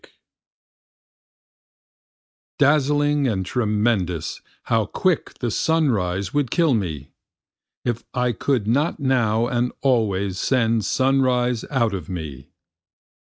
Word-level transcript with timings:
25 2.57 2.57
Dazzling 2.57 3.27
and 3.27 3.45
tremendous 3.45 4.41
how 4.63 4.87
quick 4.87 5.37
the 5.37 5.51
sun 5.51 5.91
rise 5.91 6.33
would 6.33 6.49
kill 6.49 6.73
me, 6.73 7.11
If 7.85 8.03
I 8.11 8.31
could 8.31 8.65
not 8.65 8.99
now 8.99 9.45
and 9.45 9.71
always 9.83 10.39
send 10.39 10.85
sun 10.85 11.21
rise 11.21 11.65
out 11.69 11.93
of 11.93 12.09
me. 12.09 12.49